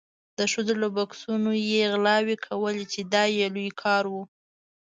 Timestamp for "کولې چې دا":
2.47-3.23